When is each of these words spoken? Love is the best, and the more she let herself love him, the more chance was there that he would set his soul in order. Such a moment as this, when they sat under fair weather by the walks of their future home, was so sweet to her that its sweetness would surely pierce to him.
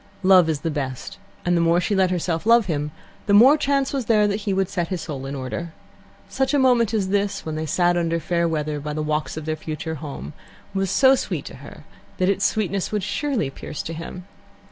Love 0.23 0.49
is 0.49 0.61
the 0.61 0.71
best, 0.71 1.19
and 1.45 1.55
the 1.55 1.61
more 1.61 1.79
she 1.79 1.93
let 1.93 2.09
herself 2.09 2.47
love 2.47 2.65
him, 2.65 2.89
the 3.27 3.35
more 3.35 3.55
chance 3.55 3.93
was 3.93 4.05
there 4.05 4.25
that 4.27 4.37
he 4.49 4.51
would 4.51 4.67
set 4.67 4.87
his 4.87 5.01
soul 5.01 5.27
in 5.27 5.35
order. 5.35 5.73
Such 6.27 6.55
a 6.55 6.57
moment 6.57 6.91
as 6.91 7.09
this, 7.09 7.45
when 7.45 7.53
they 7.53 7.67
sat 7.67 7.95
under 7.95 8.19
fair 8.19 8.47
weather 8.47 8.79
by 8.79 8.93
the 8.93 9.03
walks 9.03 9.37
of 9.37 9.45
their 9.45 9.55
future 9.55 9.93
home, 10.01 10.33
was 10.73 10.89
so 10.89 11.13
sweet 11.13 11.45
to 11.45 11.57
her 11.57 11.83
that 12.17 12.29
its 12.29 12.43
sweetness 12.45 12.91
would 12.91 13.03
surely 13.03 13.51
pierce 13.51 13.83
to 13.83 13.93
him. 13.93 14.23